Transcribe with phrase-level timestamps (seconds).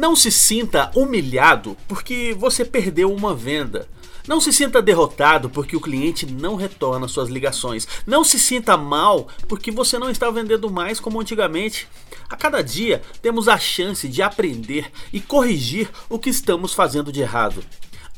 [0.00, 3.86] Não se sinta humilhado porque você perdeu uma venda.
[4.26, 7.86] Não se sinta derrotado porque o cliente não retorna suas ligações.
[8.06, 11.86] Não se sinta mal porque você não está vendendo mais como antigamente.
[12.30, 17.20] A cada dia temos a chance de aprender e corrigir o que estamos fazendo de
[17.20, 17.62] errado.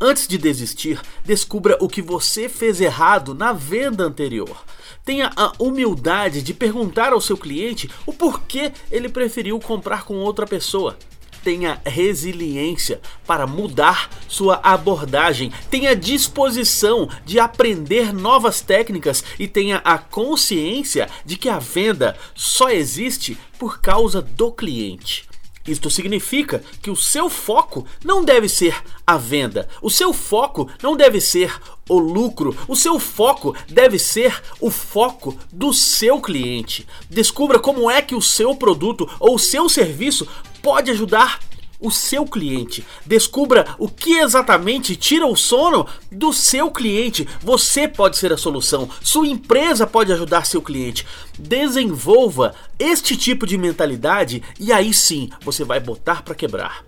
[0.00, 4.64] Antes de desistir, descubra o que você fez errado na venda anterior.
[5.04, 10.46] Tenha a humildade de perguntar ao seu cliente o porquê ele preferiu comprar com outra
[10.46, 10.96] pessoa
[11.43, 19.99] tenha resiliência para mudar sua abordagem, tenha disposição de aprender novas técnicas e tenha a
[19.99, 25.32] consciência de que a venda só existe por causa do cliente.
[25.67, 30.96] Isto significa que o seu foco não deve ser a venda, o seu foco não
[30.96, 31.54] deve ser
[31.89, 36.87] o lucro, o seu foco deve ser o foco do seu cliente.
[37.09, 40.27] Descubra como é que o seu produto ou o seu serviço
[40.63, 41.41] pode ajudar
[41.83, 42.87] o seu cliente.
[43.05, 47.29] Descubra o que exatamente tira o sono do seu cliente.
[47.43, 48.89] Você pode ser a solução.
[49.03, 51.05] Sua empresa pode ajudar seu cliente.
[51.37, 56.85] Desenvolva este tipo de mentalidade e aí sim você vai botar para quebrar.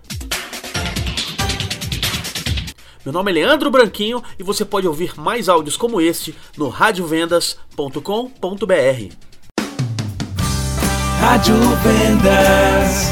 [3.03, 9.13] Meu nome é Leandro Branquinho e você pode ouvir mais áudios como este no radiovendas.com.br.
[11.19, 13.04] Rádio Vendas.